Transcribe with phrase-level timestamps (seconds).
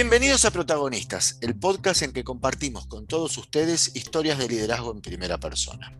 [0.00, 5.00] Bienvenidos a Protagonistas, el podcast en que compartimos con todos ustedes historias de liderazgo en
[5.00, 5.92] primera persona.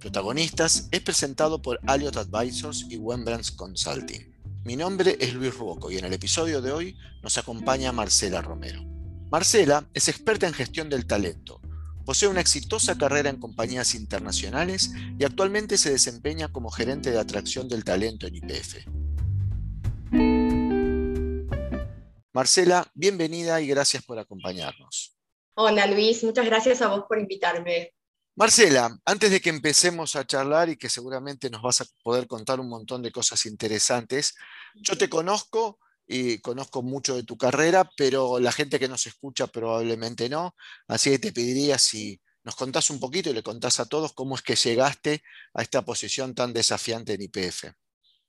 [0.00, 4.34] Protagonistas es presentado por Alliot Advisors y Wembrands Consulting.
[4.64, 8.82] Mi nombre es Luis Ruoco y en el episodio de hoy nos acompaña Marcela Romero.
[9.30, 11.60] Marcela es experta en gestión del talento,
[12.04, 14.90] posee una exitosa carrera en compañías internacionales
[15.20, 18.88] y actualmente se desempeña como gerente de atracción del talento en IPF.
[22.36, 25.16] Marcela, bienvenida y gracias por acompañarnos.
[25.54, 27.94] Hola Luis, muchas gracias a vos por invitarme.
[28.34, 32.60] Marcela, antes de que empecemos a charlar y que seguramente nos vas a poder contar
[32.60, 34.34] un montón de cosas interesantes,
[34.74, 39.46] yo te conozco y conozco mucho de tu carrera, pero la gente que nos escucha
[39.46, 40.54] probablemente no,
[40.88, 44.34] así que te pediría si nos contás un poquito y le contás a todos cómo
[44.34, 45.22] es que llegaste
[45.54, 47.64] a esta posición tan desafiante en IPF.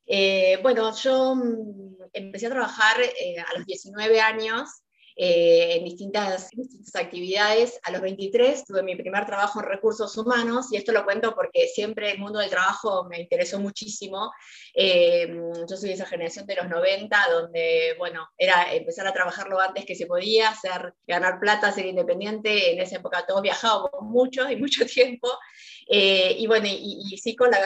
[0.07, 4.69] Eh, bueno, yo mm, empecé a trabajar eh, a los 19 años
[5.17, 7.77] eh, en, distintas, distintas, actividades.
[7.83, 11.67] A los 23 tuve mi primer trabajo en recursos humanos y esto lo cuento porque
[11.67, 14.31] siempre el mundo del trabajo me interesó muchísimo.
[14.73, 19.59] yo soy de esa generación de los 90 donde, bueno, era empezar a trabajar lo
[19.59, 22.71] antes que se podía, hacer, ganar plata, ser independiente.
[22.71, 25.27] En esa época todos viajábamos mucho y mucho tiempo.
[25.89, 27.59] y bueno, y sí con la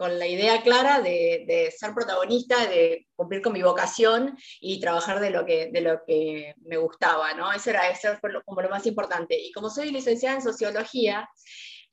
[0.00, 5.28] con la idea clara de, ser protagonista, de cumplir con mi vocación y trabajar de
[5.28, 7.52] lo que, de lo que me gustaba, ¿no?
[7.52, 9.38] Eso era, eso fue como lo más importante.
[9.38, 11.28] Y como soy licenciada en sociología,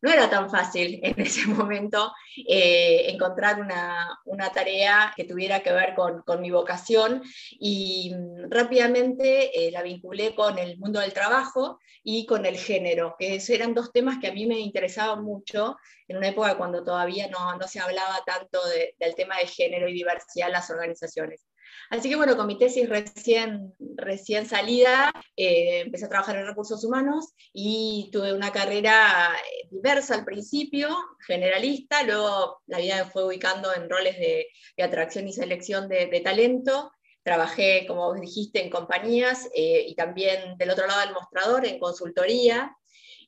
[0.01, 2.11] no era tan fácil en ese momento
[2.47, 7.21] eh, encontrar una, tarea que tuviera que ver con, mi vocación
[7.59, 13.15] y mm, rápidamente eh, la vinculé con el mundo del trabajo y con el género,
[13.19, 17.27] que eran dos temas que a mí me interesaban mucho en una época cuando todavía
[17.29, 18.59] no se hablaba tanto
[18.97, 21.45] del tema de género y diversidad en las organizaciones.
[21.89, 26.83] Así que bueno, con mi tesis recién, recién salida, eh, empecé a trabajar en recursos
[26.83, 30.89] humanos y tuve una carrera eh, diversa al principio,
[31.25, 34.47] generalista, luego la vida me fue ubicando en roles de,
[34.81, 36.91] atracción y selección de, talento.
[37.23, 41.79] Trabajé, como vos dijiste, en compañías eh, y también del otro lado del mostrador, en
[41.79, 42.75] consultoría,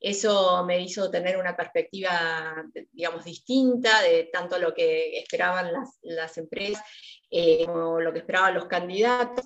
[0.02, 6.38] eso me hizo tener una perspectiva, digamos, distinta de tanto lo que esperaban las, las
[6.38, 6.81] empresas
[7.29, 9.45] eh, como lo que esperaban los candidatos.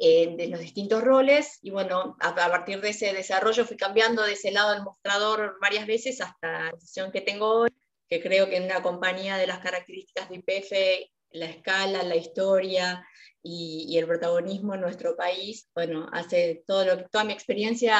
[0.00, 4.34] Eh, de los distintos roles y bueno, a, partir de ese desarrollo fui cambiando de
[4.34, 7.70] ese lado del mostrador varias veces hasta la posición que tengo hoy,
[8.08, 13.04] que creo que en una compañía de las características de IPF, la escala, la historia
[13.42, 17.98] y, y el protagonismo en nuestro país, bueno, hace todo lo, toda mi experiencia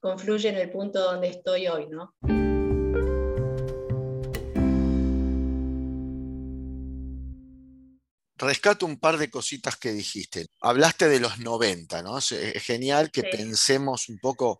[0.00, 2.14] confluye en el punto donde estoy hoy, ¿no?
[8.36, 10.46] Rescato un par de cositas que dijiste.
[10.60, 12.18] Hablaste de los 90, ¿no?
[12.18, 14.58] Es genial que pensemos un poco,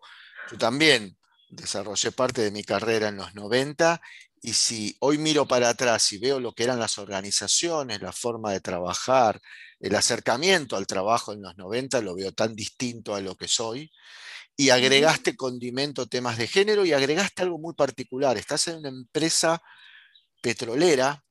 [0.49, 1.17] yo también
[1.49, 4.01] desarrollé parte de mi carrera en los 90
[4.41, 8.51] y si hoy miro para atrás y veo lo que eran las organizaciones, la forma
[8.51, 9.41] de trabajar,
[9.79, 13.91] el acercamiento al trabajo en los 90, lo veo tan distinto a lo que soy
[14.55, 18.37] y agregaste condimento, temas de género y agregaste algo muy particular.
[18.37, 19.61] Estás en una empresa
[20.41, 21.23] petrolera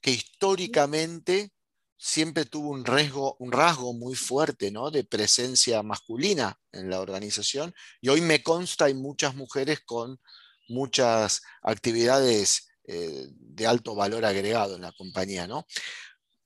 [0.00, 1.53] que históricamente
[1.96, 4.90] siempre tuvo un, rasgo, muy fuerte ¿no?
[4.90, 10.20] de presencia masculina en la organización y hoy me consta hay muchas mujeres con
[10.68, 15.46] muchas actividades eh, de alto valor agregado en la compañía.
[15.46, 15.66] ¿no?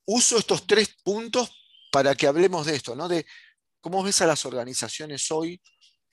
[0.05, 1.51] Uso estos tres puntos
[1.91, 3.09] para que hablemos de esto, ¿no?
[3.09, 3.27] de
[3.81, 5.61] cómo ves a las organizaciones hoy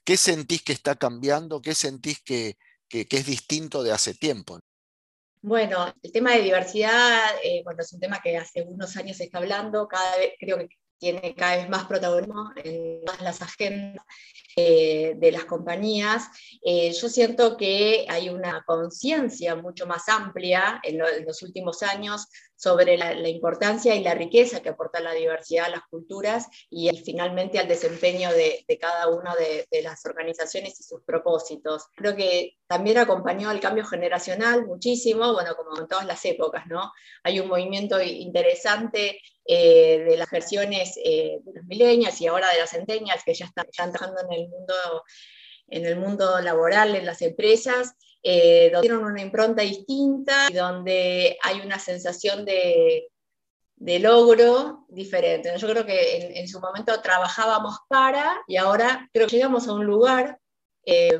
[0.05, 1.61] ¿Qué sentís que está cambiando?
[1.61, 2.57] ¿Qué sentís que,
[2.89, 4.59] es distinto de hace tiempo?
[5.47, 9.25] Bueno, el tema de diversidad, eh, bueno, es un tema que hace unos años se
[9.25, 14.03] está hablando, cada vez creo que tiene cada vez más protagonismo en todas las agendas
[14.55, 16.23] eh, de las compañías.
[16.63, 22.97] Eh, yo siento que hay una conciencia mucho más amplia en, los últimos años sobre
[22.97, 27.67] la, importancia y la riqueza que aporta la diversidad a las culturas y, finalmente al
[27.67, 31.85] desempeño de, cada una de, de, las organizaciones y sus propósitos.
[31.95, 36.91] Creo que también acompañó el cambio generacional muchísimo, bueno, como en todas las épocas, ¿no?
[37.23, 42.59] Hay un movimiento interesante eh, de las versiones eh, de los millennials y ahora de
[42.59, 44.73] las centennials que ya están, entrando en el mundo
[45.67, 47.95] en el mundo laboral, en las empresas,
[48.27, 53.09] eh, donde tienen una impronta distinta y donde hay una sensación de,
[53.75, 55.53] de logro diferente.
[55.57, 59.85] Yo creo que en, su momento trabajábamos para y ahora creo que llegamos a un
[59.85, 60.39] lugar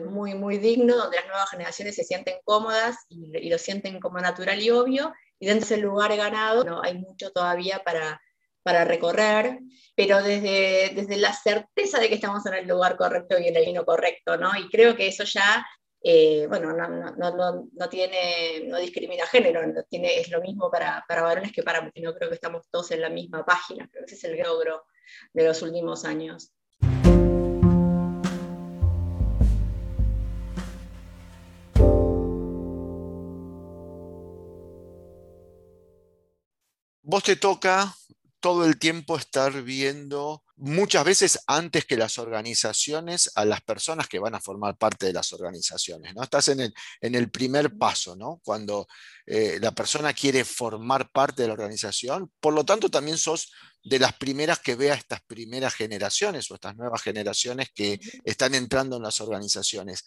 [0.10, 4.19] muy, muy digno donde las nuevas generaciones se sienten cómodas y, y, lo sienten como
[4.19, 8.22] natural y obvio y dentro de ese lugar ganado no, hay mucho todavía para,
[8.63, 9.60] para recorrer,
[9.96, 13.66] pero desde, desde la certeza de que estamos en el lugar correcto y en el
[13.66, 14.58] vino correcto, ¿no?
[14.58, 15.63] Y creo que eso ya
[16.07, 22.04] eh, bueno, no, tiene, no discrimina género, es lo mismo para, varones que para mujeres.
[22.04, 24.86] No creo que estamos todos en la misma página, creo que ese es el logro
[25.34, 26.54] de los últimos años.
[37.01, 37.96] Vos te toca
[38.40, 44.19] todo el tiempo estar viendo, muchas veces antes que las organizaciones, a las personas que
[44.19, 46.16] van a formar parte de las organizaciones.
[46.16, 46.24] ¿no?
[46.24, 48.42] Estás en el, en el primer paso, ¿no?
[48.44, 48.88] cuando
[49.25, 53.52] eh, la persona quiere formar parte de la organización, por lo tanto también sos
[53.84, 58.98] de las primeras que vea estas primeras generaciones o estas nuevas generaciones que están entrando
[58.98, 60.06] en las organizaciones.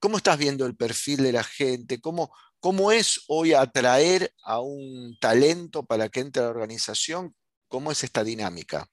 [0.00, 2.00] ¿Cómo estás viendo el perfil de la gente?
[2.00, 7.34] ¿Cómo, ¿Cómo es hoy atraer a un talento para que entre a la organización?
[7.68, 8.90] ¿Cómo es esta dinámica?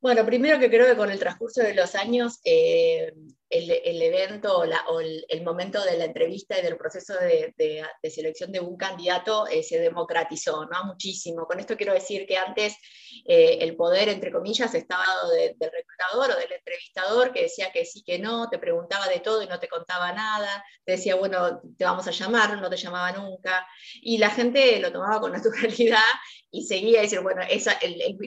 [0.00, 3.12] Bueno, primero que creo que con el transcurso de los años eh,
[3.50, 7.52] el, evento o, el, momento de la entrevista y del proceso de,
[8.08, 10.84] selección de un candidato eh, se democratizó ¿no?
[10.84, 11.46] muchísimo.
[11.46, 12.76] Con esto quiero decir que antes
[13.26, 15.04] eh, el poder, entre comillas, estaba
[15.34, 19.42] del reclutador o del entrevistador que decía que sí, que no, te preguntaba de todo
[19.42, 23.12] y no te contaba nada, te decía, bueno, te vamos a llamar, no te llamaba
[23.12, 23.66] nunca,
[24.00, 25.98] y la gente lo tomaba con naturalidad
[26.52, 27.78] y seguía diciendo, bueno, esa,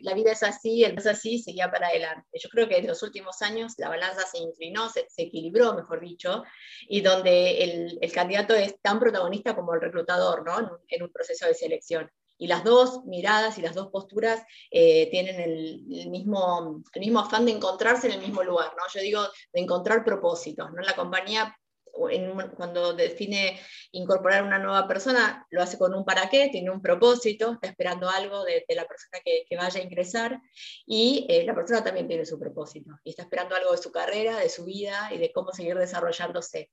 [0.02, 2.40] la vida es así, el es así, seguía para adelante.
[2.42, 6.00] Yo creo que en los últimos años la balanza se inclinó, se, se equilibró, mejor
[6.00, 6.44] dicho,
[6.88, 7.64] y donde
[8.02, 10.80] el, candidato es tan protagonista como el reclutador ¿no?
[10.88, 12.10] en, un, proceso de selección.
[12.38, 14.42] Y las dos miradas y las dos posturas
[14.72, 18.72] eh, tienen el, mismo, el mismo afán de encontrarse en el mismo lugar.
[18.78, 18.84] ¿no?
[18.94, 19.22] Yo digo
[19.52, 20.72] de encontrar propósitos.
[20.72, 20.81] ¿no?
[20.81, 21.56] La compañía
[21.94, 23.60] cuando define
[23.92, 28.10] incorporar una nueva persona, lo hace con un para qué, tiene un propósito, está esperando
[28.10, 30.42] algo de, la persona que, vaya a ingresar
[30.86, 34.38] y eh, la persona también tiene su propósito y está esperando algo de su carrera,
[34.38, 36.72] de su vida y de cómo seguir desarrollándose.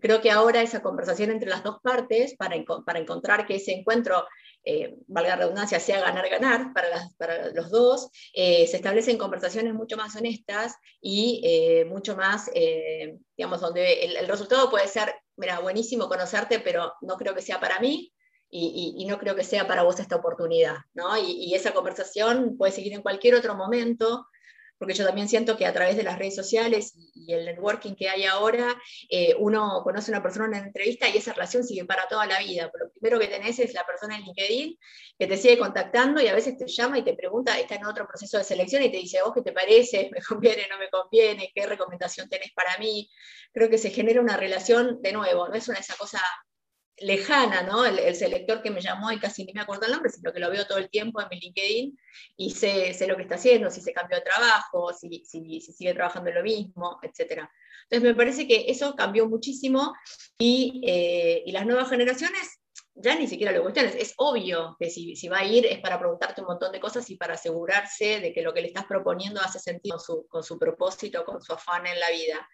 [0.00, 4.26] creo que ahora esa conversación entre las dos partes, para, para encontrar que ese encuentro
[4.70, 9.96] eh, valga la redundancia, sea ganar-ganar para, para, los dos, eh, se establecen conversaciones mucho
[9.96, 12.50] más honestas y eh, mucho más,
[13.34, 17.80] digamos, donde el, resultado puede ser, mira, buenísimo conocerte, pero no creo que sea para
[17.80, 18.12] mí.
[18.50, 21.16] Y, no creo que sea para vos esta oportunidad, ¿no?
[21.18, 24.26] Y, y esa conversación puede seguir en cualquier otro momento,
[24.78, 28.08] porque yo también siento que a través de las redes sociales y, el networking que
[28.08, 28.80] hay ahora,
[29.10, 32.26] eh, uno conoce a una persona en una entrevista y esa relación sigue para toda
[32.26, 32.70] la vida.
[32.72, 34.78] Pero lo primero que tenés es la persona en LinkedIn
[35.18, 38.06] que te sigue contactando y a veces te llama y te pregunta, está en otro
[38.06, 41.52] proceso de selección y te dice, vos qué te parece, me conviene, no me conviene,
[41.54, 43.10] qué recomendación tenés para mí.
[43.52, 46.20] Creo que se genera una relación, de nuevo, no es una esa cosa
[47.00, 47.84] lejana, ¿no?
[47.84, 50.50] El, selector que me llamó y casi ni me acuerdo el nombre, sino que lo
[50.50, 51.98] veo todo el tiempo en mi LinkedIn
[52.36, 55.72] y sé, sé lo que está haciendo, si se cambió de trabajo, si, si, si,
[55.72, 57.42] sigue trabajando en lo mismo, etc.
[57.84, 59.94] Entonces me parece que eso cambió muchísimo
[60.38, 62.60] y, eh, y las nuevas generaciones
[63.00, 63.94] ya ni siquiera lo cuestiones.
[63.94, 67.16] Es obvio que si, va a ir es para preguntarte un montón de cosas y
[67.16, 69.98] para asegurarse de que lo que le estás proponiendo hace sentido
[70.28, 72.48] con su, propósito, con su afán en la vida.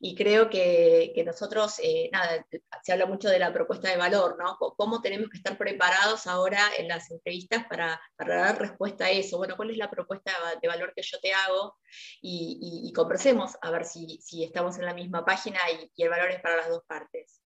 [0.00, 2.44] Y creo que, nosotros, eh, nada,
[2.82, 4.56] se habla mucho de la propuesta de valor, ¿no?
[4.76, 9.36] ¿Cómo tenemos que estar preparados ahora en las entrevistas para, dar respuesta a eso?
[9.36, 11.76] Bueno, ¿cuál es la propuesta de valor que yo te hago?
[12.20, 16.40] Y, conversemos a ver si, estamos en la misma página y, y el valor es
[16.40, 17.41] para las dos partes.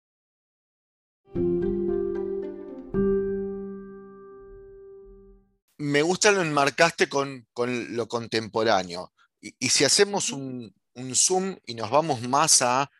[5.78, 9.12] Me gusta lo enmarcaste con, lo contemporáneo.
[9.40, 10.74] Y, si hacemos un,
[11.14, 12.90] zoom y nos vamos más a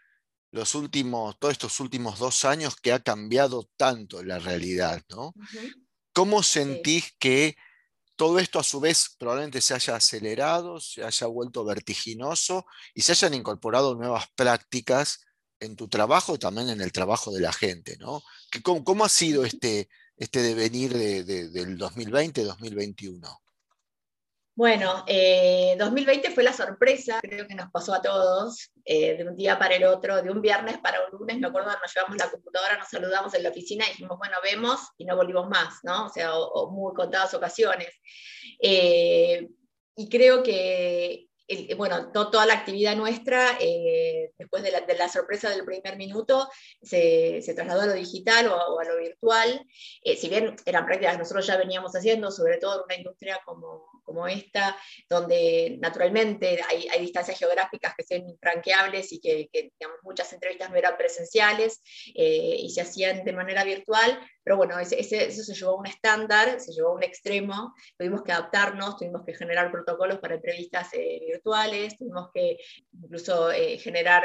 [0.51, 5.35] los últimos, todos estos últimos dos años que ha cambiado tanto la realidad, ¿no?
[6.13, 7.57] ¿Cómo sentís que
[8.17, 13.13] todo esto a su vez probablemente se haya acelerado, se haya vuelto vertiginoso y se
[13.13, 15.27] hayan incorporado nuevas prácticas
[15.61, 18.23] en tu trabajo y también en el trabajo de la gente, ¿no?
[18.63, 23.39] ¿Cómo, ha sido este, este devenir del 2020-2021?
[24.57, 29.37] Bueno, 2020 eh, fue la sorpresa, creo que nos pasó a todos, eh, de un
[29.37, 32.31] día para el otro, de un viernes para un lunes, me acuerdo, nos llevamos la
[32.31, 36.07] computadora, nos saludamos en la oficina y dijimos, bueno, vemos y no volvimos más, ¿no?
[36.07, 37.91] O sea, o, muy contadas ocasiones.
[38.63, 39.47] Eh,
[39.95, 41.26] y creo que
[41.77, 46.49] bueno, toda la actividad nuestra, eh, después de la, sorpresa del primer minuto,
[46.83, 49.65] se, trasladó a lo digital o a, lo virtual.
[50.03, 53.96] Eh, si bien eran prácticas nosotros ya veníamos haciendo, sobre todo en una industria como,
[54.07, 54.77] como esta,
[55.11, 60.97] donde naturalmente hay, distancias geográficas que son infranqueables y que, digamos, muchas entrevistas no eran
[60.97, 61.83] presenciales
[62.15, 66.61] eh, y se hacían de manera virtual, pero bueno, eso se llevó a un estándar,
[66.61, 71.21] se llevó a un extremo, tuvimos que adaptarnos, tuvimos que generar protocolos para entrevistas eh,
[71.27, 72.57] virtuales, tuvimos que
[72.93, 74.25] incluso eh, generar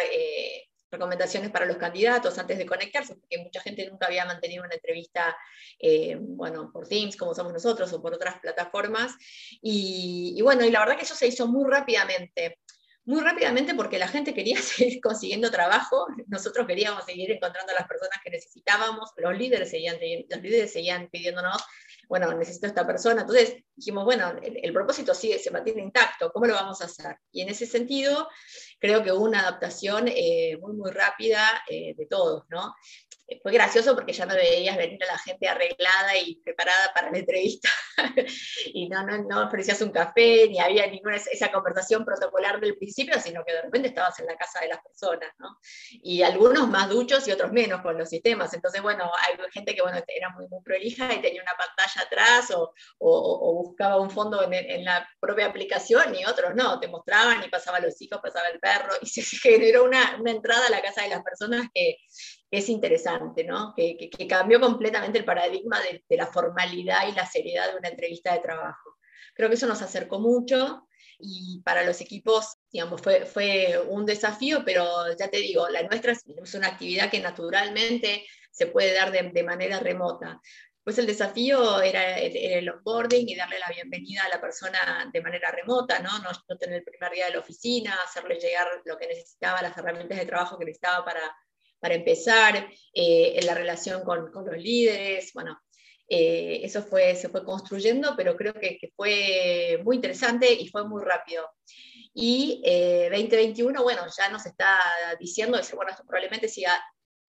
[0.91, 5.36] recomendaciones para los candidatos antes de conectarse, porque mucha gente nunca había mantenido una entrevista,
[5.79, 9.15] eh, bueno, por Teams, como somos nosotros, o por otras plataformas.
[9.62, 12.60] Y, y, bueno, y la verdad que eso se hizo muy rápidamente.
[13.03, 17.88] Muy rápidamente porque la gente quería seguir consiguiendo trabajo, nosotros queríamos seguir encontrando a las
[17.88, 19.98] personas que necesitábamos, los líderes seguían,
[20.29, 21.63] los líderes seguían pidiéndonos
[22.12, 23.22] bueno, necesito esta persona.
[23.22, 27.15] Entonces dijimos, bueno, el, propósito sigue, se mantiene intacto, ¿cómo lo vamos a hacer?
[27.32, 28.27] Y en ese sentido,
[28.82, 32.75] creo que hubo una adaptación eh, muy, muy rápida eh, de todos, ¿no?
[33.41, 37.17] Fue gracioso porque ya no veías venir a la gente arreglada y preparada para la
[37.17, 37.69] entrevista
[38.73, 43.43] y no, no, ofrecías un café ni había ninguna esa conversación protocolar del principio, sino
[43.45, 45.57] que de repente estabas en la casa de las personas, ¿no?
[45.91, 48.53] Y algunos más duchos y otros menos con los sistemas.
[48.53, 52.51] Entonces, bueno, hay gente que bueno, era muy, muy prolija y tenía una pantalla atrás
[52.51, 57.50] o, o, buscaba un fondo en, la propia aplicación y otros no, te mostraban y
[57.50, 61.03] pasaban los hijos, pasaba el perro y se generó una, una entrada a la casa
[61.03, 61.97] de las personas que
[62.51, 63.74] es interesante, ¿no?
[63.75, 68.34] que, que, cambió completamente el paradigma de, la formalidad y la seriedad de una entrevista
[68.34, 68.98] de trabajo.
[69.34, 70.86] Creo que eso nos acercó mucho
[71.17, 74.86] y para los equipos, digamos, fue, fue un desafío, pero
[75.17, 79.43] ya te digo, la nuestra es una actividad que naturalmente se puede dar de, de
[79.43, 80.41] manera remota.
[80.84, 85.51] Pues el desafío era el, onboarding y darle la bienvenida a la persona de manera
[85.51, 86.20] remota, ¿no?
[86.20, 86.31] ¿no?
[86.50, 90.17] No, tener el primer día de la oficina, hacerle llegar lo que necesitaba, las herramientas
[90.17, 91.22] de trabajo que necesitaba para,
[91.81, 95.59] para empezar, eh, en la relación con, con, los líderes, bueno,
[96.07, 101.03] eh, eso fue, se fue construyendo, pero creo que, fue muy interesante y fue muy
[101.03, 101.50] rápido.
[102.13, 102.61] Y
[103.09, 104.79] 2021, eh, bueno, ya nos está
[105.19, 106.79] diciendo, bueno, esto probablemente siga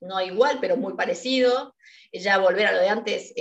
[0.03, 1.75] no igual, pero muy parecido.
[2.13, 3.33] Ya volver a lo de antes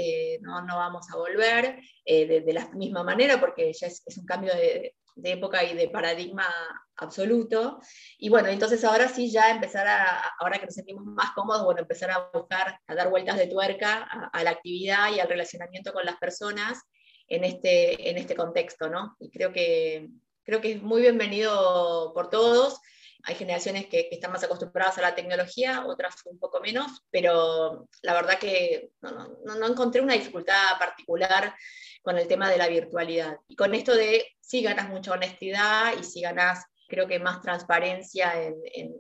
[0.42, 4.54] no, no, vamos a volver de, de, la misma manera porque ya es, un cambio
[4.54, 6.48] de, época y de paradigma
[6.96, 7.80] absoluto.
[8.18, 11.82] Y bueno, entonces ahora sí ya empezar a, ahora que nos sentimos más cómodos, bueno,
[11.82, 16.06] empezar a buscar, a dar vueltas de tuerca a, la actividad y al relacionamiento con
[16.06, 16.80] las personas
[17.28, 19.16] en este, en este contexto, ¿no?
[19.20, 20.10] Y creo que,
[20.44, 22.80] creo que es muy bienvenido por todos.
[23.24, 28.14] Hay generaciones que, están más acostumbradas a la tecnología, otras un poco menos, pero la
[28.14, 31.56] verdad que no, encontré una dificultad particular
[32.02, 33.38] con el tema de la virtualidad.
[33.48, 38.34] Y con esto de si ganas mucha honestidad y si ganas, creo que más transparencia
[38.44, 38.56] en,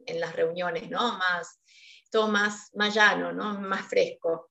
[0.05, 1.17] en, las reuniones, ¿no?
[1.17, 1.59] Más,
[2.09, 3.59] todo más, más llano, ¿no?
[3.59, 4.50] Más fresco.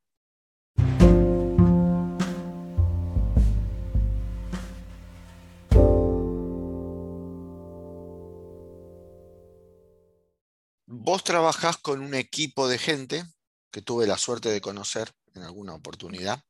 [11.11, 13.25] Vos trabajás con un equipo de gente
[13.73, 16.45] que tuve la suerte de conocer en alguna oportunidad,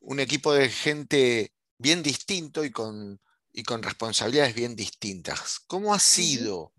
[0.00, 3.20] un equipo de gente bien distinto y con,
[3.52, 5.60] y con responsabilidades bien distintas.
[5.66, 6.72] ¿Cómo ha sido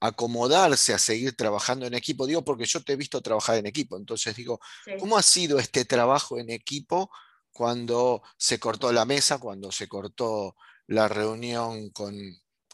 [0.00, 2.26] acomodarse a seguir trabajando en equipo?
[2.26, 4.58] Digo porque yo te he visto trabajar en equipo, entonces digo,
[4.98, 7.10] ¿cómo ha sido este trabajo en equipo
[7.52, 12.14] cuando se cortó la mesa, cuando se cortó la reunión con,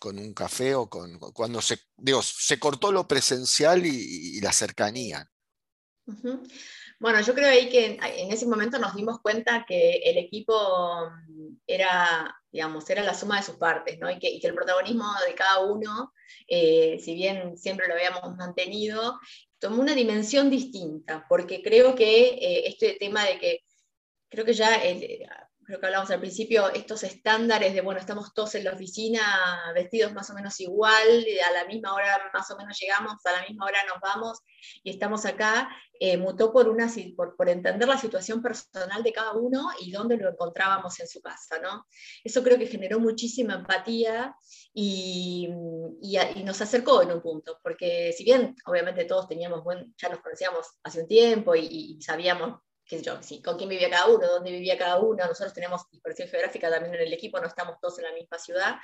[0.05, 5.31] un café o con, cuando se, digo, se cortó lo presencial y, la cercanía?
[7.01, 10.53] Bueno, yo creo ahí que en, ese momento nos dimos cuenta que el equipo
[11.29, 14.11] mm, era, digamos, era la suma de sus partes, ¿no?
[14.11, 16.13] Y que, el protagonismo de cada uno,
[16.49, 19.19] eh, si bien siempre lo habíamos mantenido,
[19.61, 23.65] tomó una dimensión distinta, porque creo que eh, este tema de que,
[24.29, 24.75] creo que ya
[25.69, 29.21] creo que hablamos al principio, estos estándares de, bueno, estamos todos en la oficina
[29.75, 33.47] vestidos más o menos igual, a la misma hora más o menos llegamos, a la
[33.47, 34.39] misma hora nos vamos
[34.83, 35.69] y estamos acá,
[36.01, 40.17] eh, mutó por, una, por, por, entender la situación personal de cada uno y dónde
[40.17, 41.87] lo encontrábamos en su casa, ¿no?
[42.25, 44.35] Eso creo que generó muchísima empatía
[44.73, 45.51] y,
[46.01, 50.21] y, nos acercó en un punto, porque si bien obviamente todos teníamos, buen, ya nos
[50.21, 52.59] conocíamos hace un tiempo y, y sabíamos
[52.89, 55.27] qué yo, sí, con quién vivía cada uno, dónde vivía cada uno.
[55.27, 58.77] Nosotros tenemos dispersión geográfica también en el equipo, no estamos todos en la misma ciudad.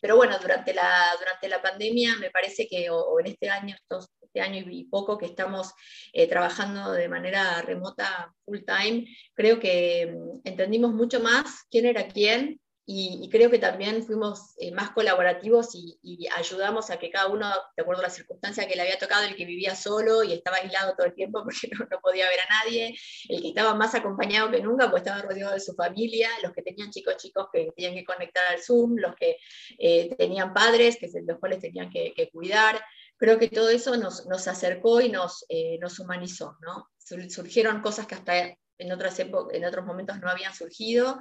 [0.00, 4.08] Pero bueno, durante la, durante la pandemia me parece que, o, en este año, estos,
[4.20, 5.72] este año y poco que estamos
[6.12, 12.08] eh, trabajando de manera remota full time, creo que mm, entendimos mucho más quién era
[12.08, 15.98] quién, y, creo que también fuimos eh, más colaborativos y,
[16.36, 19.36] ayudamos a que cada uno, de acuerdo a la circunstancia que le había tocado, el
[19.36, 22.94] que vivía solo y estaba aislado todo el tiempo porque no, podía ver a nadie,
[23.28, 26.62] el que estaba más acompañado que nunca, pues estaba rodeado de su familia, los que
[26.62, 29.38] tenían chicos chicos que tenían que conectar al Zoom, los que
[29.78, 32.80] eh, tenían padres, que los cuales tenían que, cuidar.
[33.16, 36.90] Creo que todo eso nos, nos acercó y nos, eh, nos humanizó, ¿no?
[36.98, 41.18] Surgieron cosas que hasta en, otras en otros momentos no habían surgido,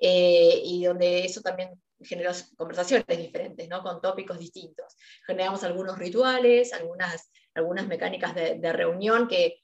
[0.00, 1.70] eh, y donde eso también
[2.00, 3.82] generó conversaciones diferentes, ¿no?
[3.82, 4.96] con tópicos distintos.
[5.26, 9.62] Generamos algunos rituales, algunas, algunas mecánicas de, de reunión que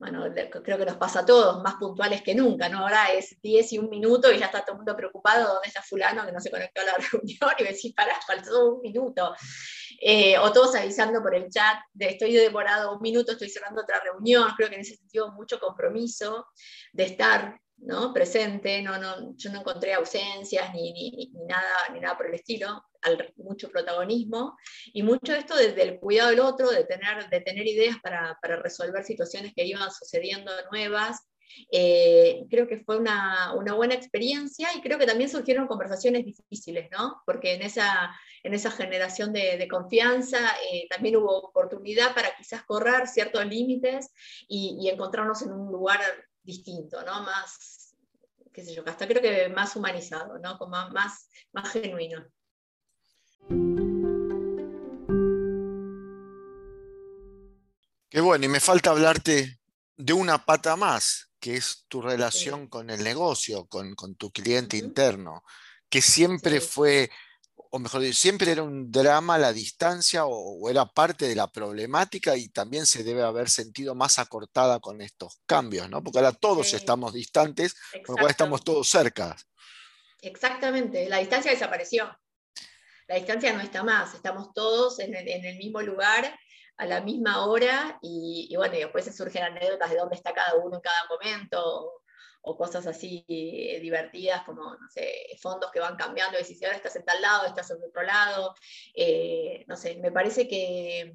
[0.00, 0.24] bueno,
[0.64, 2.78] creo que nos pasa a todos, más puntuales que nunca, ¿no?
[2.78, 5.82] Ahora es 10 y un minuto y ya está todo el mundo preocupado, ¿dónde está
[5.82, 7.50] fulano que no se conectó a la reunión?
[7.58, 9.34] Y decís, pará, faltó un minuto.
[10.00, 14.00] Eh, o todos avisando por el chat, de estoy demorado un minuto, estoy cerrando otra
[14.00, 16.46] reunión, creo que en ese sentido mucho compromiso
[16.94, 18.12] de estar ¿no?
[18.12, 22.84] presente, no, no, yo no encontré ausencias ni, ni, nada, ni nada por el estilo,
[23.02, 24.56] al, mucho protagonismo,
[24.92, 28.56] y mucho esto desde el cuidado del otro, de tener, de tener ideas para, para
[28.56, 31.26] resolver situaciones que iban sucediendo nuevas.
[31.72, 36.88] Eh, creo que fue una, una, buena experiencia y creo que también surgieron conversaciones difíciles,
[36.92, 37.22] ¿no?
[37.26, 40.38] Porque en esa, en esa generación de, de confianza
[40.72, 44.12] eh, también hubo oportunidad para quizás correr ciertos límites
[44.46, 46.00] y encontrarnos en un lugar
[46.42, 47.22] distinto, ¿no?
[47.22, 47.94] Más,
[48.52, 50.58] qué sé yo, hasta creo que más humanizado, ¿no?
[50.58, 52.24] Como más, más genuino.
[58.10, 59.60] Qué bueno, y me falta hablarte
[59.96, 65.44] de una pata más, que es tu relación con el negocio, con, tu cliente interno,
[65.88, 67.10] que siempre fue
[67.70, 72.36] o mejor dicho, siempre era un drama la distancia o, era parte de la problemática
[72.36, 76.02] y también se debe haber sentido más acortada con estos cambios, ¿no?
[76.02, 77.74] Porque ahora todos estamos distantes,
[78.06, 79.36] con lo cual estamos todos cerca.
[80.22, 82.16] Exactamente, la distancia desapareció.
[83.06, 86.38] La distancia no está más, estamos todos en el, mismo lugar
[86.76, 90.54] a la misma hora y, bueno, y después se surgen anécdotas de dónde está cada
[90.54, 91.99] uno en cada momento,
[92.42, 96.76] o cosas así eh, divertidas como, no sé, fondos que van cambiando, y si ahora
[96.76, 98.54] estás en tal lado, estás en otro lado,
[98.94, 101.14] eh, no sé, me parece que,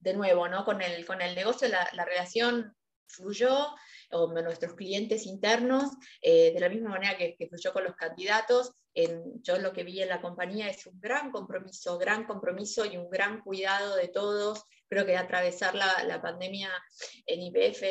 [0.00, 0.64] de nuevo, ¿no?
[0.64, 2.74] con, el, con el negocio la, relación
[3.06, 3.74] fluyó,
[4.10, 8.72] o nuestros clientes internos, eh, de la misma manera que, fluyó con los candidatos.
[8.94, 12.98] En, yo lo que vi en la compañía es un gran compromiso, gran compromiso y
[12.98, 14.64] un gran cuidado de todos.
[14.88, 16.70] Creo que atravesar la, la pandemia
[17.26, 17.82] en IPF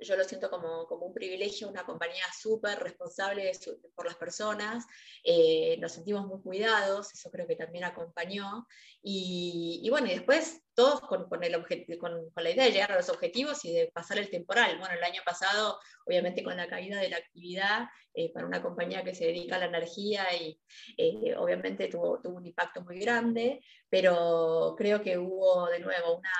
[0.00, 3.50] yo lo siento como, como un privilegio, una compañía súper responsable
[3.94, 4.84] por las personas,
[5.22, 8.66] eh, nos sentimos muy cuidados, eso creo que también acompañó,
[9.02, 11.54] y, y bueno, y después todos con, con, el
[11.98, 14.78] con, con, la idea de llegar a los objetivos y de pasar el temporal.
[14.78, 19.04] Bueno, el año pasado, obviamente con la caída de la actividad, eh, para una compañía
[19.04, 20.60] que se dedica a la energía, y
[20.96, 26.32] eh, obviamente tuvo, tuvo un impacto muy grande, pero creo que hubo de nuevo una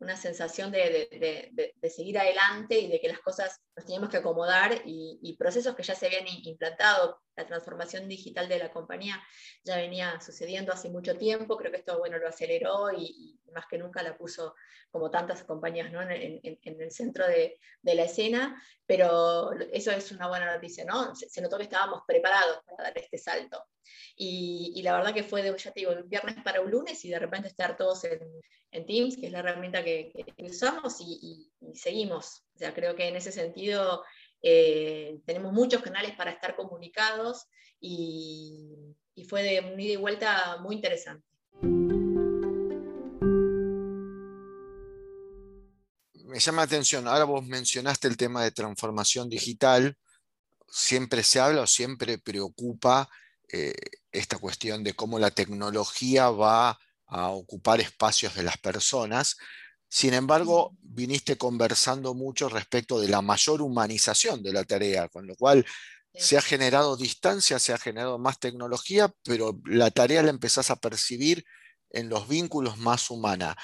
[0.00, 5.36] una sensación de, seguir adelante y de que las cosas nos teníamos que acomodar y,
[5.38, 9.22] procesos que ya se habían implantado, la transformación digital de la compañía
[9.64, 13.78] ya venía sucediendo hace mucho tiempo, creo que esto bueno, lo aceleró y, más que
[13.78, 14.54] nunca la puso
[14.90, 16.02] como tantas compañías ¿no?
[16.02, 21.14] en, el centro de, la escena, pero eso es una buena noticia, ¿no?
[21.14, 23.64] Se, notó que estábamos preparados para dar este salto.
[24.16, 27.08] Y, la verdad que fue de, ya te digo, un viernes para un lunes y
[27.08, 28.20] de repente estar todos en,
[28.86, 32.44] Teams, que es la herramienta que, usamos, y, seguimos.
[32.54, 34.04] O sea, creo que en ese sentido
[34.42, 37.46] eh, tenemos muchos canales para estar comunicados
[37.80, 38.94] y,
[39.28, 41.26] fue de un ida y vuelta muy interesante.
[46.24, 49.96] Me llama la atención, ahora vos mencionaste el tema de transformación digital,
[50.68, 53.08] siempre se habla o siempre preocupa
[53.52, 53.74] eh,
[54.12, 59.36] esta cuestión de cómo la tecnología va a ocupar espacios de las personas.
[59.88, 65.34] Sin embargo, viniste conversando mucho respecto de la mayor humanización de la tarea, con lo
[65.34, 65.64] cual
[66.14, 70.76] se ha generado distancia, se ha generado más tecnología, pero la tarea la empezás a
[70.76, 71.44] percibir
[71.90, 73.56] en los vínculos más humana.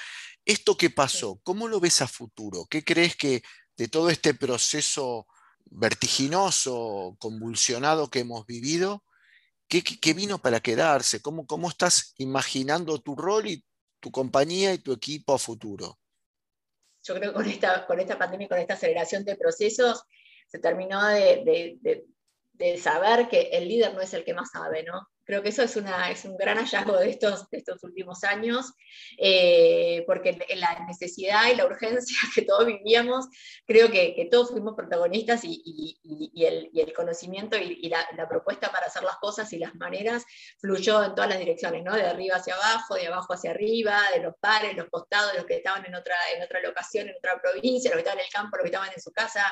[0.45, 1.39] ¿Esto qué pasó?
[1.43, 2.65] ¿Cómo lo ves a futuro?
[2.69, 3.43] ¿Qué crees que
[3.77, 5.27] de todo este proceso
[5.65, 9.03] vertiginoso, convulsionado que hemos vivido,
[9.67, 11.21] qué, vino para quedarse?
[11.21, 13.65] ¿Cómo, ¿Cómo estás imaginando tu rol y
[13.99, 15.99] tu compañía y tu equipo a futuro?
[17.05, 20.03] Yo creo que con esta, con esta pandemia, con esta aceleración de procesos,
[20.47, 22.05] se terminó de, de,
[22.53, 25.07] de, saber que el líder no es el que más sabe, ¿no?
[25.25, 28.73] Creo que eso es, una, es un gran hallazgo de estos, de estos últimos años,
[29.17, 33.25] eh, porque la necesidad y la urgencia que todos vivíamos,
[33.65, 39.03] creo que, todos fuimos protagonistas y, y, el, conocimiento y, la, la, propuesta para hacer
[39.03, 40.25] las cosas y las maneras
[40.59, 41.95] fluyó en todas las direcciones, ¿no?
[41.95, 45.57] de arriba hacia abajo, de abajo hacia arriba, de los pares, los costados, los que
[45.57, 48.57] estaban en otra, en otra locación, en otra provincia, los que estaban en el campo,
[48.57, 49.43] los que estaban en su casa.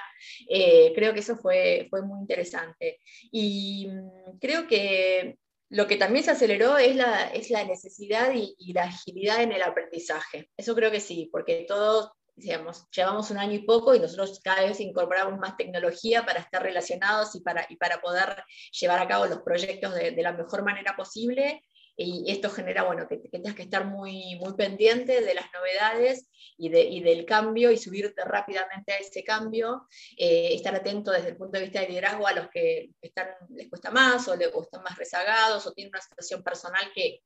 [0.50, 3.00] Eh, creo que eso fue, fue muy interesante.
[3.32, 5.38] Y mm, creo que
[5.74, 9.64] lo que también se aceleró es la, es la necesidad y, la agilidad en el
[9.64, 10.52] aprendizaje.
[10.56, 14.62] Eso creo que sí, porque todos, digamos, llevamos un año y poco y nosotros cada
[14.62, 18.44] vez incorporamos más tecnología para estar relacionados y para, y para poder
[18.80, 21.64] llevar a cabo los proyectos de, de la mejor manera posible
[21.96, 26.28] y esto genera, bueno, que, tengas que estar muy, muy pendiente de las novedades
[26.58, 31.30] y, de, y del cambio y subirte rápidamente a ese cambio, eh, estar atento desde
[31.30, 34.48] el punto de vista de liderazgo a los que están, les cuesta más o, les,
[34.48, 37.22] están más rezagados o tienen una situación personal que,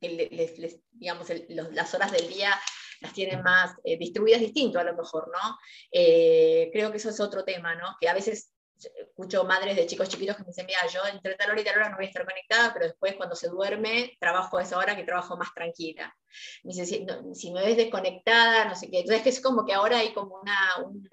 [0.00, 2.54] les, digamos, las horas del día
[3.00, 5.58] las tienen más eh, distribuidas distinto a lo mejor, ¿no?
[5.90, 7.96] Eh, creo que eso es otro tema, ¿no?
[8.00, 8.52] Que a veces
[8.98, 11.76] escucho madres de chicos chiquitos que me dicen, mira, yo entre tal hora y tal
[11.76, 14.96] hora no voy a estar conectada, pero después cuando se duerme trabajo a esa hora
[14.96, 16.14] que trabajo más tranquila.
[16.62, 19.00] Me dice, si, me ves desconectada, no sé qué.
[19.00, 20.58] Entonces es como que ahora hay como una,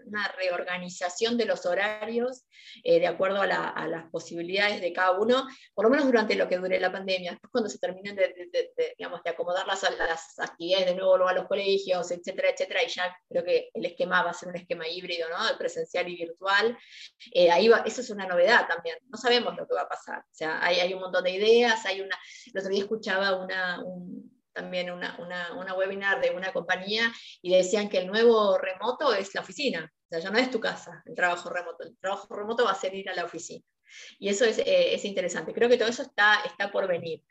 [0.05, 2.45] una reorganización de los horarios
[2.83, 6.57] eh, de acuerdo a, las posibilidades de cada uno, por lo menos durante lo que
[6.57, 7.31] dure la pandemia.
[7.31, 8.33] Después cuando se terminen de,
[8.97, 13.15] digamos, de acomodar las, las, actividades de nuevo a los colegios, etcétera, etcétera, y ya
[13.27, 15.45] creo que el esquema va a ser un esquema híbrido, ¿no?
[15.47, 16.77] De presencial y virtual.
[17.31, 18.97] Eh, ahí va, eso es una novedad también.
[19.09, 20.19] No sabemos lo que va a pasar.
[20.19, 22.17] O sea, hay, hay un montón de ideas, hay una...
[22.45, 23.83] El otro día escuchaba una...
[23.83, 29.13] Un, también una, una, una, webinar de una compañía y decían que el nuevo remoto
[29.13, 32.35] es la oficina, o sea, ya no es tu casa el trabajo remoto, el trabajo
[32.35, 33.63] remoto va a ser ir a la oficina.
[34.17, 37.23] Y eso es, eh, es interesante, creo que todo eso está, está por venir.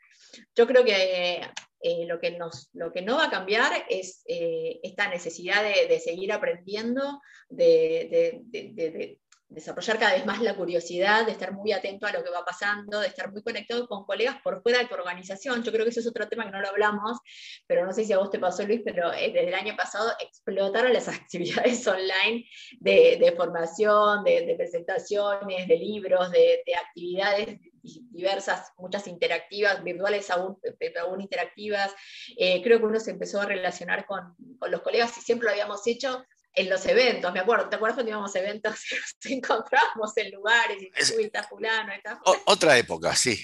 [0.55, 1.41] Yo creo que
[1.81, 5.87] eh, lo, que nos, lo que no va a cambiar es eh, esta necesidad de,
[5.87, 12.05] de seguir aprendiendo, de, de, desarrollar cada vez más la curiosidad, de estar muy atento
[12.05, 14.93] a lo que va pasando, de estar muy conectado con colegas por fuera de tu
[14.93, 15.63] organización.
[15.63, 17.17] Yo creo que eso es otro tema que no lo hablamos,
[17.65, 20.11] pero no sé si a vos te pasó, Luis, pero eh, desde el año pasado
[20.19, 22.45] explotaron las actividades online
[22.79, 30.59] de, formación, de, presentaciones, de libros, de, actividades diversas, muchas interactivas, virtuales aún,
[31.01, 31.91] aún interactivas.
[32.37, 35.51] Eh, creo que uno se empezó a relacionar con, con los colegas y siempre lo
[35.53, 39.15] habíamos hecho en los eventos, me acuerdo, ¿te acuerdas cuando íbamos a eventos y nos
[39.25, 43.39] encontrábamos en lugares y es, está fulano, está Otra época, sí.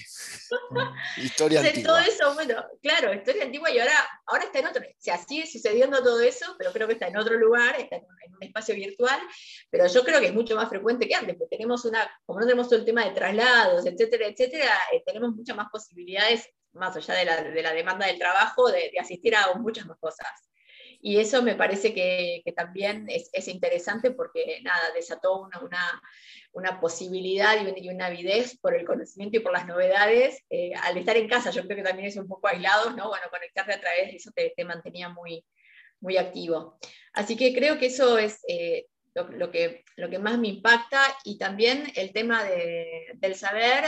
[1.16, 1.84] historia antigua.
[1.84, 3.94] Todo eso, bueno, claro, historia antigua y ahora,
[4.26, 7.16] ahora está en otro, o sea, sigue sucediendo todo eso, pero creo que está en
[7.16, 9.20] otro lugar, está en un, espacio virtual,
[9.70, 12.46] pero yo creo que es mucho más frecuente que antes, porque tenemos una, como no
[12.46, 17.14] tenemos todo el tema de traslados, etcétera, etcétera, eh, tenemos muchas más posibilidades, más allá
[17.14, 20.28] de la, de la demanda del trabajo, de, de asistir a muchas más cosas.
[21.06, 26.02] Y eso me parece que, también es, interesante porque, nada, desató una,
[26.50, 30.42] una, posibilidad y una, avidez por el conocimiento y por las novedades.
[30.50, 33.06] Eh, al estar en casa, yo creo que también es un poco aislado, ¿no?
[33.08, 35.44] Bueno, conectarte a través de eso te, mantenía muy,
[36.00, 36.76] muy activo.
[37.12, 41.38] Así que creo que eso es eh, lo, que, lo que más me impacta y
[41.38, 43.84] también el tema del saber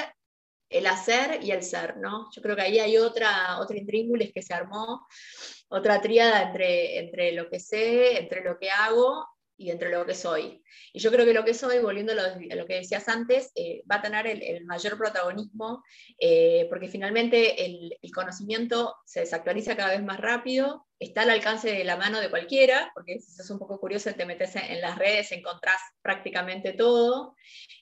[0.70, 2.28] el hacer y el ser, ¿no?
[2.32, 5.06] Yo creo que ahí hay otra, otra intríngulis que se armó,
[5.68, 9.26] otra tríada entre, entre lo que sé, entre lo que hago
[9.58, 10.62] y entre lo que soy.
[10.92, 13.96] Y yo creo que lo que soy, volviendo a lo, que decías antes, eh, va
[13.96, 15.82] a tener el, mayor protagonismo,
[16.18, 21.84] eh, porque finalmente el, conocimiento se desactualiza cada vez más rápido, está al alcance de
[21.84, 25.32] la mano de cualquiera, porque si sos un poco curioso, te metes en, las redes,
[25.32, 27.34] encontrás prácticamente todo,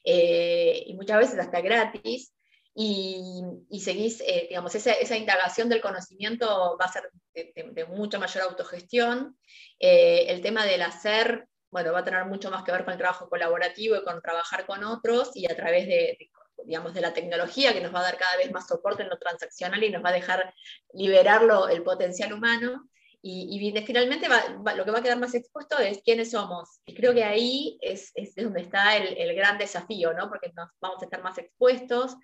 [0.03, 2.33] eh, y muchas veces hasta gratis,
[2.79, 8.45] y, seguís, eh, digamos, esa, esa, indagación del conocimiento va a ser de, mucha mayor
[8.45, 9.39] autogestión.
[9.81, 12.99] Eh, el tema del hacer, bueno, va a tener mucho más que ver con el
[12.99, 16.19] trabajo colaborativo y con trabajar con otros y a través de,
[16.67, 19.19] digamos, de la tecnología que nos va a dar cada vez más soporte en lo
[19.19, 20.53] transaccional y nos va a dejar
[20.93, 22.91] liberarlo el potencial humano.
[23.29, 26.81] Y, finalmente lo que va a quedar más expuesto es quiénes somos.
[26.87, 30.29] Y creo que ahí es, es donde está el, el, gran desafío, ¿no?
[30.29, 32.15] porque vamos a estar más expuestos,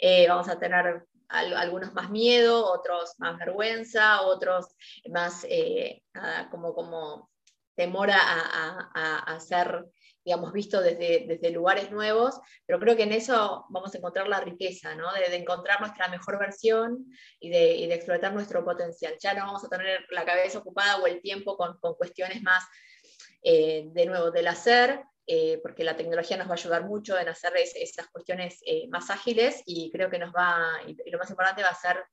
[0.00, 4.66] eh, vamos a tener algunos más miedo, otros más vergüenza, otros
[5.08, 6.02] más eh,
[6.50, 7.30] como, como
[7.76, 9.86] temor a, a, a, ser
[10.28, 14.40] digamos, visto desde, desde lugares nuevos, pero creo que en eso vamos a encontrar la
[14.40, 15.10] riqueza, ¿no?
[15.14, 17.06] de, encontrar nuestra mejor versión
[17.40, 19.14] y de, y de, explotar nuestro potencial.
[19.18, 22.62] Ya no vamos a tener la cabeza ocupada o el tiempo con, con cuestiones más,
[23.42, 27.30] eh, de nuevo, del hacer, eh, porque la tecnología nos va a ayudar mucho en
[27.30, 31.62] hacer esas cuestiones eh, más ágiles y creo que nos va, y, lo más importante
[31.62, 32.04] va a ser,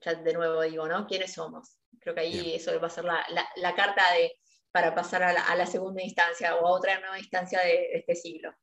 [0.00, 1.08] ya de nuevo digo, ¿no?
[1.08, 1.76] ¿Quiénes somos?
[1.98, 4.32] Creo que ahí eso va a ser la, carta de,
[4.72, 8.54] para pasar a la, segunda instancia o a otra nueva instancia de este siglo.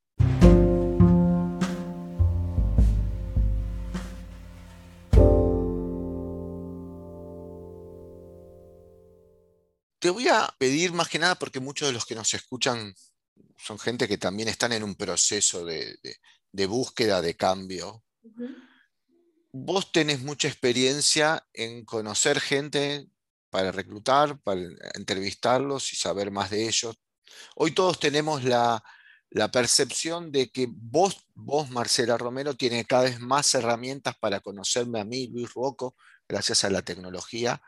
[10.00, 12.96] Te voy a pedir más que nada, porque muchos de los que nos escuchan
[13.58, 16.00] son gente que también están en un proceso de,
[16.68, 18.04] búsqueda de cambio.
[19.52, 23.10] Vos tenés mucha experiencia en conocer gente
[23.50, 24.62] para reclutar, para
[24.96, 26.96] entrevistarlos y saber más de ellos.
[27.56, 28.84] Hoy todos tenemos la,
[29.52, 35.06] percepción de que vos, vos, Marcela Romero, tiene cada vez más herramientas para conocerme a
[35.06, 35.96] mí, Luis Rocco,
[36.28, 37.62] gracias a la tecnología,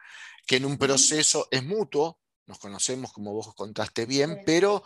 [0.48, 4.84] que en un proceso es mutuo, nos conocemos como vos contaste bien, pero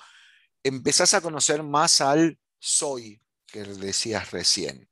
[0.63, 4.89] empezás a conocer más al soy que decías recién.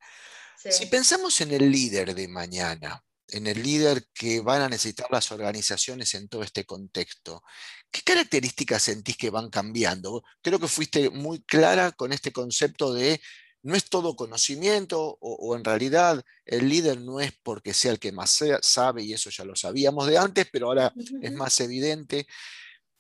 [0.58, 5.32] Si pensamos en el líder de mañana, en el líder que van a necesitar las
[5.32, 7.44] organizaciones en todo este contexto,
[7.92, 10.24] ¿qué características sentís que van cambiando?
[10.42, 13.22] Creo que fuiste muy clara con este concepto de
[13.64, 18.12] no es todo conocimiento o, en realidad el líder no es porque sea el que
[18.12, 22.28] más sabe y eso ya lo sabíamos de antes, pero ahora es más evidente.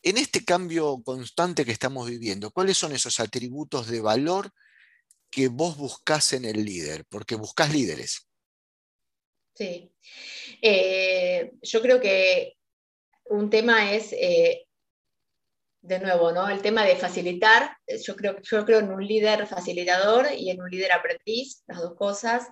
[0.01, 4.51] En este cambio constante que estamos viviendo, ¿cuáles son esos atributos de valor
[5.29, 7.05] que vos buscás en el líder?
[7.09, 8.27] Porque buscás líderes.
[9.53, 9.91] Sí.
[10.61, 12.57] Eh, yo creo que
[13.25, 14.65] un tema es, eh,
[15.81, 16.47] de nuevo, ¿no?
[16.49, 17.77] El tema de facilitar.
[18.03, 21.95] Yo creo, yo creo en un líder facilitador y en un líder aprendiz, las dos
[21.95, 22.47] cosas.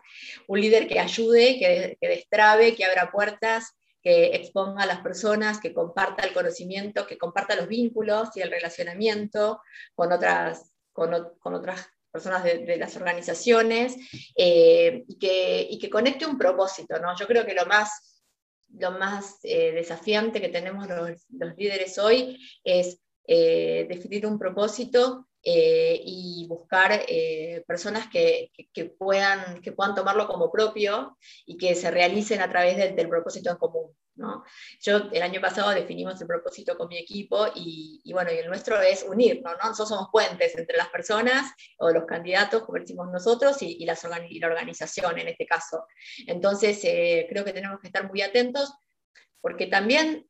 [0.47, 5.59] Un líder que ayude, que, que destrabe, que abra puertas, que exponga a las personas,
[5.59, 9.61] que comparta el conocimiento, que comparta los vínculos y el relacionamiento
[9.95, 13.95] con otras, con, otras personas de, las organizaciones
[14.35, 16.99] eh, y, que, y, que, conecte un propósito.
[16.99, 17.15] ¿no?
[17.17, 18.23] Yo creo que lo más,
[18.77, 21.25] lo más eh, desafiante que tenemos los,
[21.57, 27.03] líderes hoy es eh, definir un propósito y buscar
[27.65, 28.51] personas que,
[28.99, 33.57] puedan, que puedan tomarlo como propio y que se realicen a través del propósito en
[33.57, 33.91] común.
[34.79, 38.79] Yo el año pasado definimos el propósito con mi equipo y, bueno, y el nuestro
[38.81, 39.69] es unirnos, ¿no?
[39.69, 45.19] Nosotros somos puentes entre las personas o los candidatos, como decimos nosotros, y la organización
[45.19, 45.85] en este caso.
[46.27, 48.73] Entonces, eh, creo que tenemos que estar muy atentos
[49.41, 50.27] porque también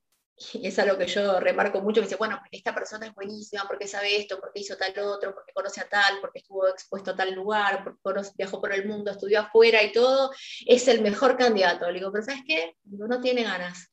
[0.53, 3.87] y es algo que yo remarco mucho, me dice, bueno, esta persona es buenísima, porque
[3.87, 7.33] sabe esto, porque hizo tal otro, porque conoce a tal, porque estuvo expuesto a tal
[7.33, 7.95] lugar,
[8.37, 10.31] viajó por el mundo, estudió afuera y todo,
[10.65, 11.87] es el mejor candidato.
[11.87, 12.75] Le digo, pero ¿sabes qué?
[12.83, 13.91] no tiene ganas,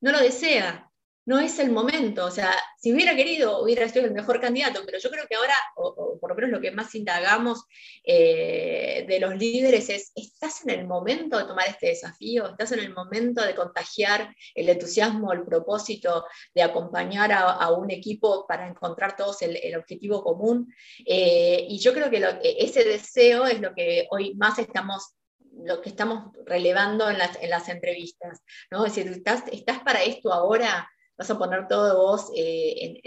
[0.00, 0.90] no lo desea,
[1.26, 2.26] no es el momento.
[2.26, 5.54] O sea, si hubiera querido, hubiera sido el mejor candidato, pero yo creo que ahora,
[5.76, 7.64] o, por lo menos lo que más indagamos
[8.04, 12.48] eh, de los líderes es, ¿estás en el momento de tomar este desafío?
[12.48, 18.46] ¿Estás en el momento de contagiar el entusiasmo, el propósito de acompañar a, un equipo
[18.46, 20.72] para encontrar todos el, objetivo común?
[21.06, 22.22] Eh, y yo creo que
[22.58, 25.14] ese deseo es lo que hoy más estamos
[25.56, 28.84] lo que estamos relevando en las, en las entrevistas, ¿no?
[28.84, 30.90] Es decir, ¿estás, ¿estás para esto ahora?
[31.16, 33.00] Vas a poner todo vos eh,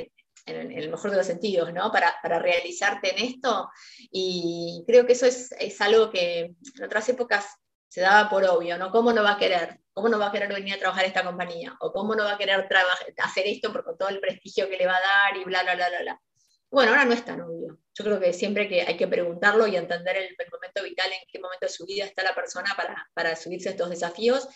[0.45, 1.91] en, el mejor de los sentidos, ¿no?
[1.91, 3.69] Para, realizarte en esto.
[4.11, 7.45] Y creo que eso es, algo que en otras épocas
[7.89, 8.91] se daba por obvio, ¿no?
[8.91, 9.79] ¿Cómo no va a querer?
[9.93, 11.75] ¿Cómo no va a querer venir a trabajar esta compañía?
[11.81, 12.67] ¿O cómo no va a querer
[13.17, 15.75] hacer esto por con todo el prestigio que le va a dar y bla, bla,
[15.75, 16.21] bla, bla, bla?
[16.69, 17.79] Bueno, ahora no es tan obvio.
[17.93, 21.39] Yo creo que siempre que hay que preguntarlo y entender el, momento vital, en qué
[21.39, 22.75] momento de su vida está la persona
[23.13, 24.47] para, subirse a estos desafíos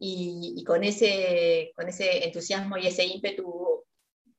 [0.00, 3.84] y, con, ese, con ese entusiasmo y ese ímpetu,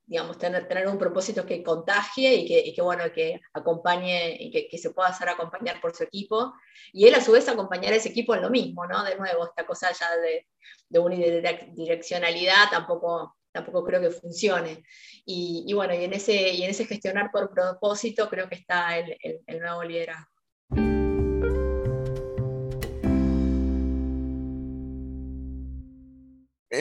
[0.05, 4.89] digamos, tener, tener un propósito que contagie y que, bueno, que acompañe y que, se
[4.89, 6.53] pueda hacer acompañar por su equipo.
[6.91, 9.03] Y él a su vez acompañar a ese equipo en lo mismo, ¿no?
[9.03, 10.47] De nuevo, esta cosa ya de,
[10.89, 14.83] de unidireccionalidad tampoco tampoco creo que funcione.
[15.25, 19.17] Y, bueno, y en, ese, y en ese gestionar por propósito creo que está el,
[19.59, 20.40] nuevo liderazgo.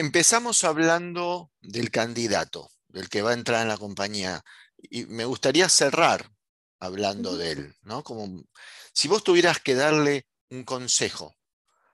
[0.01, 4.43] Empezamos hablando del candidato, del que va a entrar en la compañía,
[4.75, 6.27] y me gustaría cerrar
[6.79, 8.03] hablando de él, ¿no?
[8.03, 8.43] Como
[8.93, 11.35] si vos tuvieras que darle un consejo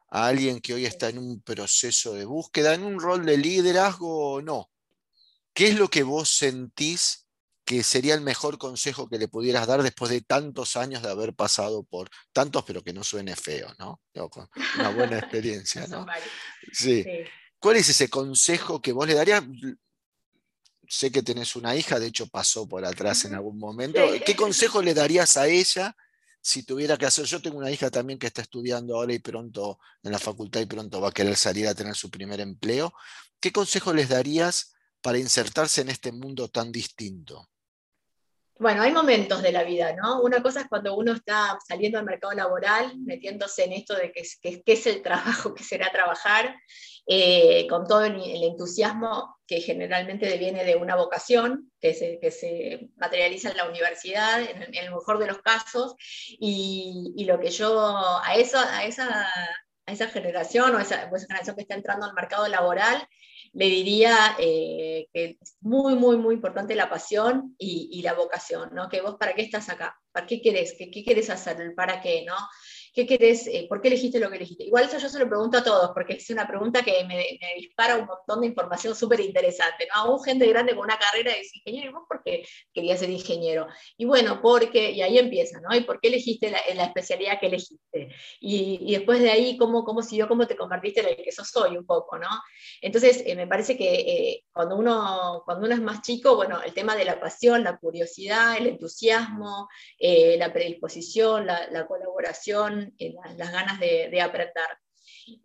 [0.09, 4.35] a alguien que hoy está en un proceso de búsqueda, en un rol de liderazgo
[4.35, 4.71] o no.
[5.53, 7.27] ¿Qué es lo que vos sentís
[7.65, 11.33] que sería el mejor consejo que le pudieras dar después de tantos años de haber
[11.33, 13.99] pasado por tantos, pero que no suene feo, ¿no?
[14.79, 16.05] una buena experiencia, ¿no?
[16.71, 17.05] Sí.
[17.59, 19.43] ¿Cuál es ese consejo que vos le darías?
[20.87, 23.99] sé que tenés una hija, de hecho pasó por atrás en algún momento.
[24.25, 25.95] ¿Qué consejo le darías a ella
[26.41, 27.25] si tuviera que hacer?
[27.25, 30.65] Yo tengo una hija también que está estudiando ahora y pronto en la facultad y
[30.65, 32.93] pronto va a querer salir a tener su primer empleo.
[33.39, 37.49] ¿Qué consejo les darías para insertarse en este mundo tan distinto?
[38.59, 40.21] Bueno, hay momentos de la vida, ¿no?
[40.21, 44.21] Una cosa es cuando uno está saliendo al mercado laboral, metiéndose en esto de qué
[44.21, 46.55] es, es el trabajo, qué será trabajar,
[47.09, 53.51] eh, con todo el, entusiasmo que generalmente viene de una vocación, que se, que materializa
[53.51, 55.95] en la universidad, en, el mejor de los casos,
[56.27, 62.07] y, lo que yo a, eso, esa, generación o a esa generación que está entrando
[62.07, 63.07] al mercado laboral,
[63.53, 68.89] le diría eh, que es muy, muy, muy importante la pasión y, la vocación, ¿no?
[68.89, 69.99] Que vos, ¿para qué estás acá?
[70.11, 70.75] ¿Para qué querés?
[70.77, 71.57] ¿Qué, qué querés hacer?
[71.75, 72.23] ¿Para qué?
[72.25, 72.35] ¿no?
[72.97, 73.45] ¿Qué querés?
[73.45, 74.63] Eh, ¿Por qué elegiste lo que elegiste?
[74.63, 77.95] Igual eso yo se lo pregunto a todos, porque es una pregunta que me, dispara
[77.95, 79.87] un montón de información súper interesante.
[79.93, 80.09] ¿no?
[80.09, 83.67] Hubo gente grande con una carrera de ingeniero, ¿y vos por qué querías ser ingeniero?
[83.97, 85.75] Y bueno, porque, y ahí empieza, ¿no?
[85.75, 88.15] ¿Y por qué elegiste la, especialidad que elegiste?
[88.39, 91.77] Y, después de ahí, ¿cómo, cómo siguió, cómo te convertiste en el que sos hoy
[91.77, 92.29] un poco, ¿no?
[92.81, 96.73] Entonces, eh, me parece que eh, cuando, uno, cuando uno es más chico, bueno, el
[96.73, 102.86] tema de la pasión, la curiosidad, el entusiasmo, la predisposición, la colaboración,
[103.37, 104.65] las, ganas de, aprender.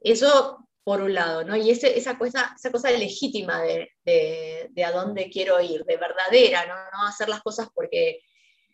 [0.00, 1.57] Eso por un lado, ¿no?
[1.57, 6.74] Y esa, cosa, esa cosa legítima de, a dónde quiero ir, de verdadera, ¿no?
[6.74, 8.20] No hacer las cosas porque,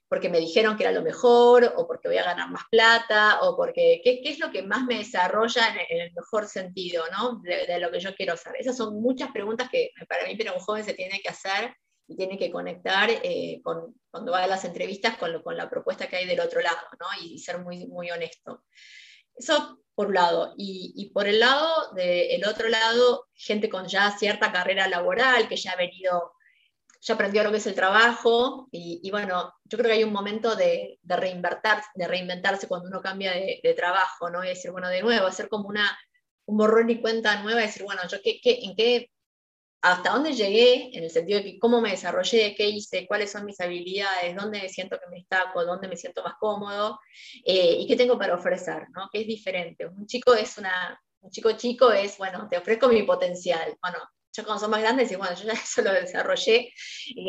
[0.08, 3.56] porque me dijeron que era lo mejor, o porque voy a ganar más plata, o
[3.56, 7.40] porque qué, es lo que más me desarrolla en, el mejor sentido, ¿no?
[7.42, 8.54] De, lo que yo quiero hacer.
[8.58, 11.74] Esas son muchas preguntas que para mí, pero un joven se tiene que hacer
[12.08, 16.08] y tiene que conectar eh, con, cuando va a las entrevistas con, con, la propuesta
[16.08, 17.06] que hay del otro lado, ¿no?
[17.22, 18.64] Y, ser muy, muy honesto.
[19.36, 20.54] Eso por un lado.
[20.56, 25.72] Y, por el lado, del otro lado, gente con ya cierta carrera laboral, que ya
[25.72, 26.32] ha venido,
[27.00, 30.12] ya aprendió lo que es el trabajo, y, y bueno, yo creo que hay un
[30.12, 31.42] momento de, de,
[31.94, 34.44] de reinventarse cuando uno cambia de, de, trabajo, ¿no?
[34.44, 35.98] Y decir, bueno, de nuevo, hacer como una,
[36.46, 39.10] un borrón y cuenta nueva, decir, bueno, yo qué, qué, en qué
[39.80, 43.44] hasta dónde llegué, en el sentido de que cómo me desarrollé, qué hice, cuáles son
[43.44, 46.98] mis habilidades, dónde siento que me destaco, dónde me siento más cómodo
[47.44, 49.08] eh, y qué tengo para ofrecer, ¿no?
[49.12, 49.86] Que es diferente.
[49.86, 53.76] Un chico es una, un chico chico es, bueno, te ofrezco mi potencial.
[53.80, 53.98] Bueno,
[54.32, 56.72] yo cuando son más grandes, y bueno, yo ya eso lo desarrollé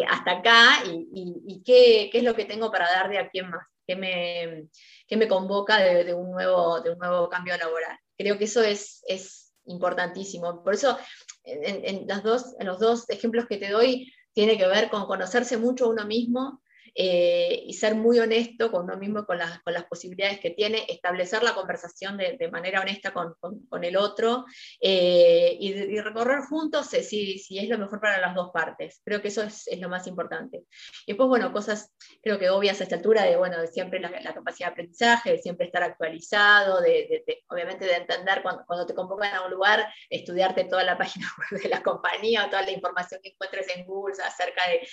[0.07, 3.95] hasta acá y, qué, es lo que tengo para dar de aquí en más, qué
[3.95, 4.67] me,
[5.09, 7.97] me convoca de, un nuevo, de un nuevo cambio laboral.
[8.17, 10.63] Creo que eso es, es importantísimo.
[10.63, 10.97] Por eso
[11.43, 15.58] en, las dos, en los dos ejemplos que te doy, tiene que ver con conocerse
[15.58, 16.62] mucho uno mismo
[16.95, 20.86] eh, y ser muy honesto con uno mismo, con las, con las posibilidades que tiene,
[20.88, 24.45] establecer la conversación de, de manera honesta con, con, el otro
[24.82, 29.02] eh, y, recorrer juntos eh, si, si, es lo mejor para las dos partes.
[29.04, 30.63] Creo que eso es, es, lo más importante.
[31.06, 34.10] Y después, bueno, cosas creo que obvias a esta altura de, bueno, de siempre la,
[34.21, 38.86] la capacidad de aprendizaje, de siempre estar actualizado, de, de obviamente de entender cuando, cuando,
[38.86, 42.63] te convocan a un lugar, estudiarte toda la página web de la compañía o toda
[42.63, 44.88] la información que encuentres en Google acerca de,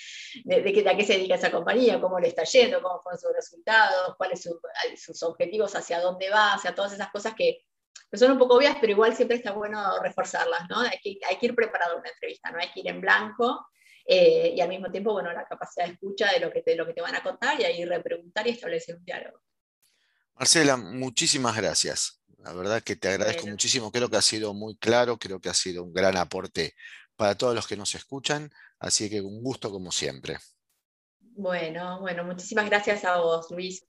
[0.45, 3.33] de, de, a qué se dedica esa compañía cómo le está yendo, cómo fueron sus
[3.33, 4.59] resultados, cuáles son
[4.97, 7.65] sus objetivos, hacia dónde va, hacia todas esas cosas que,
[8.13, 10.81] son un poco obvias, pero igual siempre está bueno reforzarlas, ¿no?
[10.81, 13.67] Hay que, hay que ir preparado a una entrevista, no hay que ir en blanco
[14.07, 16.87] eh, y al mismo tiempo, bueno, la capacidad de escucha de lo que te, lo
[16.87, 19.43] que te van a contar y ahí repreguntar y establecer un diálogo.
[20.35, 22.23] Marcela, muchísimas gracias.
[22.39, 23.91] La verdad que te agradezco muchísimo.
[23.91, 26.75] Creo que ha sido muy claro, creo que ha sido un gran aporte
[27.17, 28.53] para todos los que nos escuchan.
[28.79, 30.39] Así que un gusto como siempre.
[31.37, 33.87] Bueno, bueno, muchísimas gracias a vos, Luis.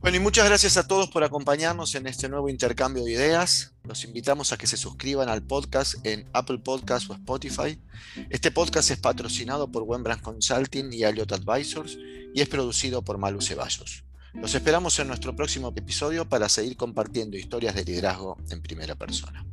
[0.00, 3.74] Bueno, y muchas gracias a todos por acompañarnos en este nuevo intercambio de ideas.
[3.82, 7.82] Los invitamos a que se suscriban al podcast en Apple Podcasts o Spotify.
[8.30, 11.98] Este podcast es patrocinado por Wembrandt Consulting y Elliott Advisors
[12.32, 14.04] y es producido por Malu Ceballos.
[14.34, 19.44] Los esperamos en nuestro próximo episodio para seguir compartiendo historias de liderazgo en primera persona.